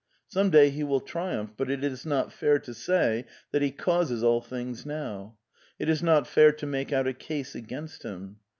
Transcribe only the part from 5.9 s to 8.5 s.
not fair to make out a case against him.